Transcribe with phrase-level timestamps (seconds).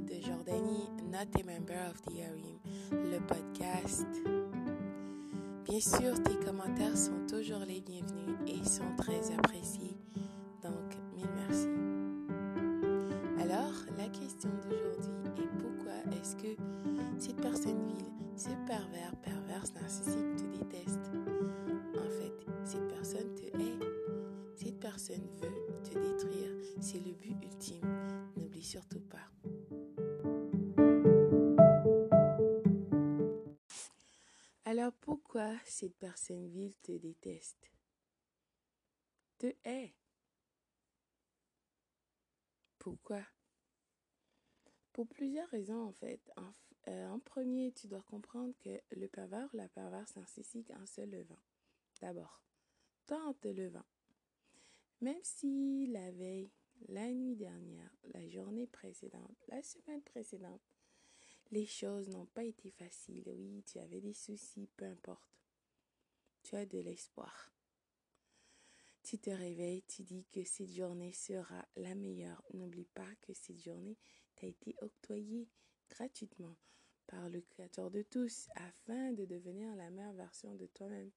[0.00, 2.58] de Jordanie, not a member of the Harim,
[2.90, 4.06] le podcast.
[5.64, 9.96] Bien sûr, tes commentaires sont toujours les bienvenus et sont très appréciés.
[10.62, 11.68] Donc, mille merci.
[13.40, 16.56] Alors, la question d'aujourd'hui est pourquoi est-ce que
[17.18, 21.12] cette personne vile, ce pervers, perverse, narcissique te déteste?
[21.94, 23.78] En fait, cette personne te hait.
[24.56, 26.50] Cette personne veut te détruire.
[26.80, 27.86] C'est le but ultime.
[28.36, 29.18] N'oublie surtout pas.
[35.34, 37.72] Pourquoi cette personne vile te déteste?
[39.36, 39.92] Te hait
[42.78, 43.20] Pourquoi?
[44.92, 46.20] Pour plusieurs raisons en fait.
[46.36, 46.52] En,
[46.86, 51.42] euh, premier, tu dois comprendre que le pervers ou la perverse narcissique en se levant.
[52.00, 52.40] D'abord,
[53.04, 53.86] toi en te levant.
[55.00, 56.52] Même si la veille,
[56.86, 60.62] la nuit dernière, la journée précédente, la semaine précédente,
[61.54, 63.32] les choses n'ont pas été faciles.
[63.36, 65.30] Oui, tu avais des soucis, peu importe.
[66.42, 67.52] Tu as de l'espoir.
[69.04, 72.42] Tu te réveilles, tu dis que cette journée sera la meilleure.
[72.54, 73.96] N'oublie pas que cette journée
[74.34, 75.48] t'a été octroyée
[75.88, 76.56] gratuitement
[77.06, 81.12] par le Créateur de tous afin de devenir la meilleure version de toi-même.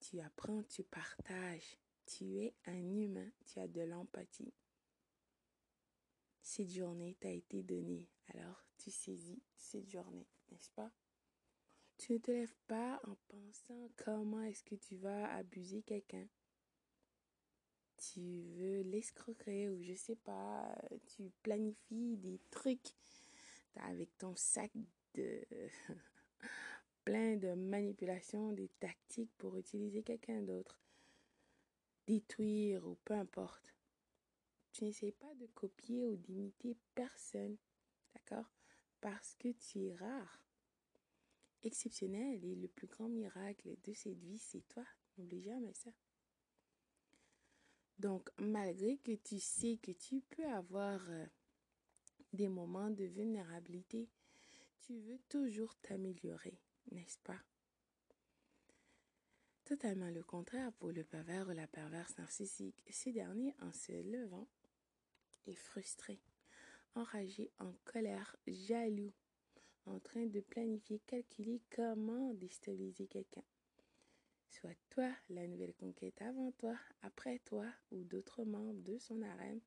[0.00, 1.76] Tu apprends, tu partages.
[2.06, 4.54] Tu es un humain, tu as de l'empathie.
[6.42, 10.90] Cette journée t'a été donnée, alors tu saisis cette journée, n'est-ce pas?
[11.98, 16.26] Tu ne te lèves pas en pensant comment est-ce que tu vas abuser quelqu'un.
[17.98, 20.74] Tu veux l'escroquer ou je sais pas,
[21.06, 22.94] tu planifies des trucs
[23.76, 24.72] avec ton sac
[25.14, 25.46] de
[27.04, 30.80] plein de manipulations, des tactiques pour utiliser quelqu'un d'autre,
[32.06, 33.74] détruire ou peu importe.
[34.72, 37.56] Tu n'essayes pas de copier ou d'imiter personne,
[38.14, 38.50] d'accord?
[39.00, 40.44] Parce que tu es rare,
[41.62, 44.84] exceptionnel et le plus grand miracle de cette vie, c'est toi.
[45.16, 45.90] N'oublie jamais ça.
[47.98, 51.00] Donc, malgré que tu sais que tu peux avoir
[52.32, 54.08] des moments de vulnérabilité,
[54.80, 56.58] tu veux toujours t'améliorer,
[56.90, 57.38] n'est-ce pas?
[59.64, 62.82] Totalement le contraire pour le pervers ou la perverse narcissique.
[62.90, 64.48] Ce dernier, en se levant,
[65.46, 66.20] est frustré,
[66.94, 69.12] enragé, en colère, jaloux,
[69.86, 73.44] en train de planifier, calculer comment déstabiliser quelqu'un.
[74.50, 79.60] Soit toi, la nouvelle conquête avant toi, après toi ou d'autres membres de son harem.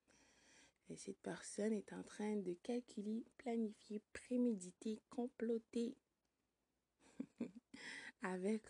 [0.89, 5.95] Et cette personne est en train de calculer, planifier, préméditer, comploter
[8.22, 8.63] avec,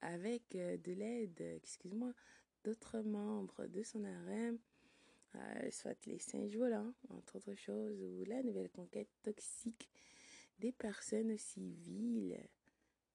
[0.00, 2.12] avec de l'aide, excuse-moi,
[2.64, 4.58] d'autres membres de son harem
[5.34, 9.90] euh, soit les singes volants, entre autres choses, ou la nouvelle conquête toxique
[10.58, 12.38] des personnes aussi viles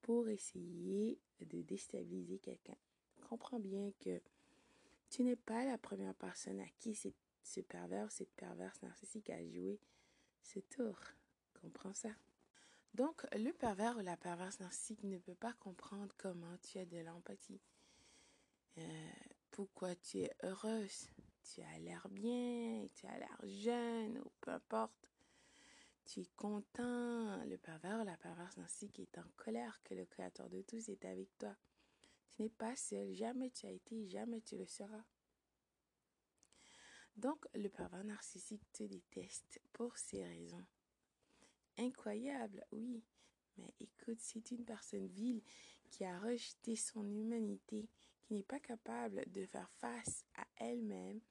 [0.02, 2.78] pour essayer de déstabiliser quelqu'un.
[3.30, 4.22] Comprends bien que
[5.10, 9.80] tu n'es pas la première personne à qui ce pervers, cette perverse narcissique a joué
[10.42, 10.98] ce tour.
[11.62, 12.10] Comprends ça?
[12.94, 16.98] Donc, le pervers ou la perverse narcissique ne peut pas comprendre comment tu as de
[16.98, 17.62] l'empathie.
[18.78, 19.12] Euh,
[19.52, 21.08] pourquoi tu es heureuse?
[21.44, 25.10] Tu as l'air bien, tu as l'air jeune, ou peu importe.
[26.06, 27.44] Tu es content.
[27.46, 31.38] Le pervers, la perverse narcissique est en colère que le Créateur de tous est avec
[31.38, 31.56] toi.
[32.32, 33.14] Tu n'es pas seul.
[33.14, 35.04] Jamais tu as été, jamais tu le seras.
[37.16, 40.66] Donc, le pervers narcissique te déteste pour ces raisons.
[41.78, 43.04] Incroyable, oui.
[43.58, 45.42] Mais écoute, c'est une personne vile
[45.90, 47.88] qui a rejeté son humanité,
[48.24, 51.22] qui n'est pas capable de faire face à elle-même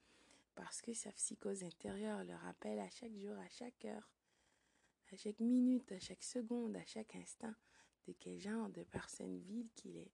[0.54, 4.10] parce que sa psychose intérieure le rappelle à chaque jour, à chaque heure,
[5.12, 7.54] à chaque minute, à chaque seconde, à chaque instant
[8.06, 10.12] de quel genre de personne vile qu'il est.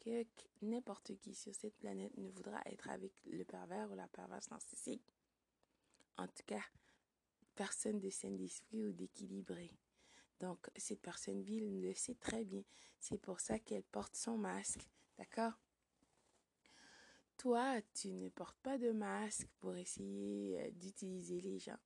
[0.00, 0.24] Que
[0.62, 5.02] n'importe qui sur cette planète ne voudra être avec le pervers ou la perverse narcissique.
[6.16, 6.62] En tout cas,
[7.56, 9.72] personne de sain d'esprit ou d'équilibré.
[10.38, 12.62] Donc, cette personne vile le sait très bien.
[13.00, 14.86] C'est pour ça qu'elle porte son masque.
[15.18, 15.58] D'accord?
[17.36, 21.78] Toi, tu ne portes pas de masque pour essayer euh, d'utiliser les gens.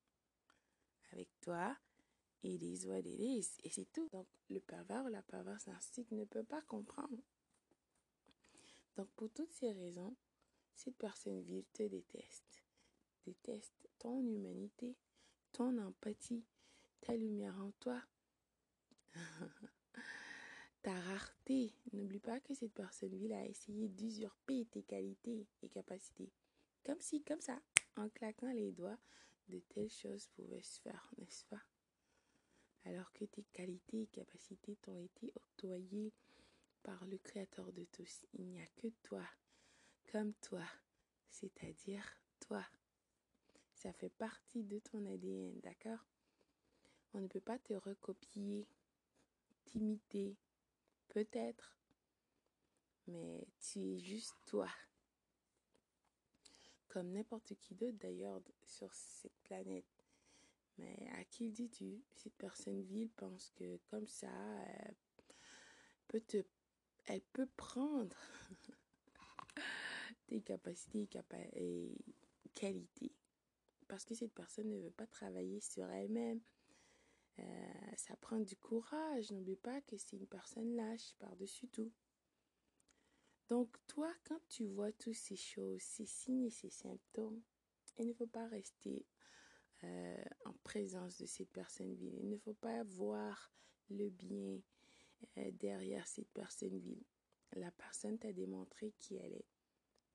[1.13, 1.77] Avec toi,
[2.43, 3.61] il is what it.
[3.65, 4.09] Et c'est tout.
[4.13, 7.19] Donc, le pervers ou la perverse narcissique ne peut pas comprendre.
[8.97, 10.17] Donc, pour toutes ces raisons,
[10.75, 12.65] cette personne vile te déteste.
[13.27, 14.97] Déteste ton humanité,
[15.53, 16.47] ton empathie,
[17.01, 18.03] ta lumière en toi.
[20.83, 21.73] ta rareté.
[21.93, 26.31] N'oublie pas que cette personne vile a essayé d'usurper tes qualités et capacités.
[26.85, 27.61] Comme si, comme ça,
[27.97, 28.99] en claquant les doigts,
[29.49, 31.63] de telles choses pouvaient se faire, n'est-ce pas?
[32.85, 36.13] Alors que tes qualités et capacités t'ont été octroyées
[36.83, 38.25] par le Créateur de tous.
[38.35, 39.25] Il n'y a que toi,
[40.11, 40.65] comme toi,
[41.29, 42.05] c'est-à-dire
[42.39, 42.65] toi.
[43.75, 46.07] Ça fait partie de ton ADN, d'accord?
[47.13, 48.67] On ne peut pas te recopier,
[49.65, 50.37] t'imiter,
[51.11, 51.79] peut-être,
[53.07, 54.69] mais tu es juste toi.
[56.89, 59.85] Comme n'importe qui d'autre d'ailleurs sur cette planète.
[60.79, 62.03] Mais à qui dis-tu?
[62.17, 64.33] Cette personne vile pense que comme ça,
[66.09, 66.43] peut, te,
[67.07, 68.17] elle peut prendre
[70.27, 71.09] tes capacités
[71.53, 71.95] et
[72.55, 73.13] qualités
[73.91, 76.41] parce que cette personne ne veut pas travailler sur elle-même.
[77.39, 79.31] Euh, ça prend du courage.
[79.31, 81.93] N'oublie pas que c'est une personne lâche par-dessus tout.
[83.49, 87.43] Donc, toi, quand tu vois toutes ces choses, ces signes et ces symptômes,
[87.99, 89.05] il ne faut pas rester
[89.83, 92.15] euh, en présence de cette personne vile.
[92.21, 93.53] Il ne faut pas voir
[93.89, 94.61] le bien
[95.39, 97.03] euh, derrière cette personne vile.
[97.55, 99.49] La personne t'a démontré qui elle est.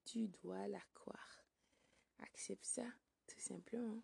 [0.06, 1.44] Tu dois la croire.
[2.20, 2.88] Accepte ça
[3.28, 4.02] tout simplement.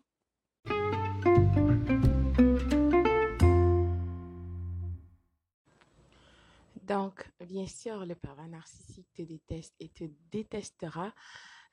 [7.12, 11.12] Donc, bien sûr, le pervers narcissique te déteste et te détestera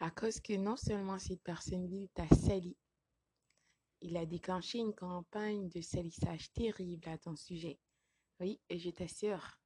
[0.02, 2.76] à cause que non seulement cette personne t'a sali,
[4.02, 7.80] il a déclenché une campagne de salissage terrible à ton sujet.
[8.42, 9.60] Oui, et je t'assure.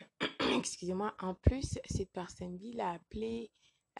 [0.56, 1.14] Excusez-moi.
[1.18, 3.50] En plus, cette personne a appelé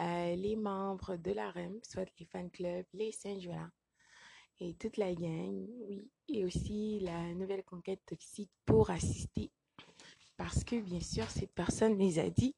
[0.00, 3.68] les membres de la REM, soit les fan clubs, les Saint-Joël
[4.60, 9.50] et toute la gang, oui, et aussi la nouvelle conquête toxique pour assister.
[10.37, 12.55] Parce que bien sûr, cette personne les a dit,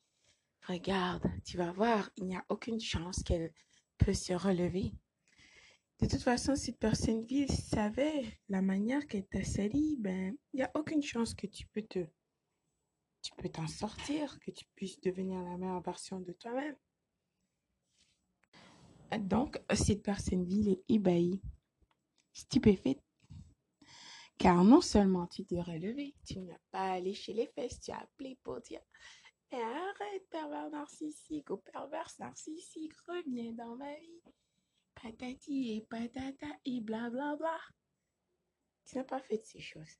[0.67, 3.53] regarde, tu vas voir, il n'y a aucune chance qu'elle
[3.99, 4.93] peut se relever.
[6.01, 10.63] De toute façon, cette personne ville savait la manière qu'elle t'a sali, ben, il n'y
[10.63, 12.01] a aucune chance que tu peux te,
[13.23, 16.77] tu peux t'en sortir, que tu puisses devenir la meilleure version de toi-même.
[19.21, 21.41] Donc, cette personne ville est ébahie,
[22.33, 23.04] stupéfaite.
[24.39, 27.99] Car non seulement tu t'es relevé, tu n'as pas allé chez les fesses, tu as
[27.99, 28.83] appelé pour dire
[29.53, 34.23] Mais arrête, pervers narcissique ou perverse narcissique, reviens dans ma vie.
[34.95, 37.37] Patati et patata et blablabla.
[37.37, 37.59] Bla bla.
[38.85, 39.99] Tu n'as pas fait ces choses.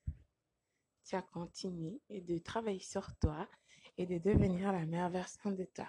[1.05, 3.49] Tu as continué de travailler sur toi
[3.97, 5.89] et de devenir la meilleure version de toi.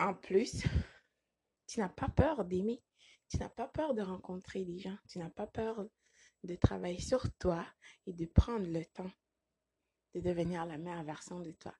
[0.00, 0.62] En plus,
[1.66, 2.82] tu n'as pas peur d'aimer.
[3.28, 4.96] Tu n'as pas peur de rencontrer des gens.
[5.08, 5.86] Tu n'as pas peur
[6.44, 7.66] de travailler sur toi
[8.06, 9.10] et de prendre le temps
[10.14, 11.74] de devenir la meilleure version de toi.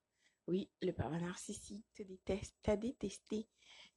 [0.47, 3.47] Oui, le papa narcissique te déteste, t'a détesté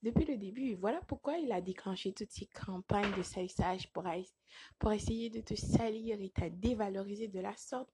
[0.02, 0.76] depuis le début.
[0.76, 4.04] Voilà pourquoi il a déclenché toutes ces campagnes de salissage pour,
[4.80, 7.90] pour essayer de te salir et t'a dévalorisé de la sorte.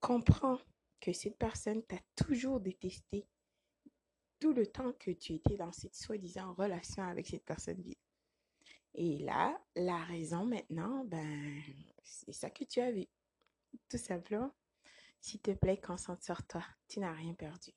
[0.00, 0.58] Comprends
[1.00, 3.26] que cette personne t'a toujours détesté
[4.40, 7.94] tout le temps que tu étais dans cette soi-disant relation avec cette personne vive.
[8.94, 11.62] Et là, la raison maintenant, ben,
[12.02, 13.06] c'est ça que tu as vu.
[13.88, 14.52] Tout simplement.
[15.20, 16.64] S'il te plaît, concentre sur toi.
[16.88, 17.70] Tu n'as rien perdu.